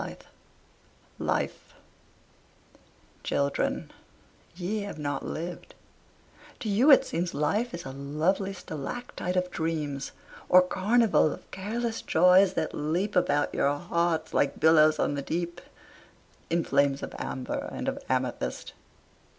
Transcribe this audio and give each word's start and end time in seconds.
LIFE 1.19 1.75
Children, 3.23 3.91
ye 4.55 4.79
have 4.79 4.97
not 4.97 5.23
lived, 5.23 5.75
to 6.59 6.67
you 6.69 6.89
it 6.89 7.05
seems 7.05 7.35
Life 7.35 7.71
is 7.71 7.85
a 7.85 7.91
lovely 7.91 8.51
stalactite 8.51 9.35
of 9.35 9.51
dreams, 9.51 10.11
Or 10.49 10.63
carnival 10.63 11.31
of 11.31 11.51
careless 11.51 12.01
joys 12.01 12.55
that 12.55 12.73
leap 12.73 13.15
About 13.15 13.53
your 13.53 13.75
hearts 13.75 14.33
like 14.33 14.59
billows 14.59 14.97
on 14.97 15.13
the 15.13 15.21
deep 15.21 15.61
In 16.49 16.63
flames 16.63 17.03
of 17.03 17.13
amber 17.19 17.69
and 17.71 17.87
of 17.87 17.99
amethyst. 18.09 18.73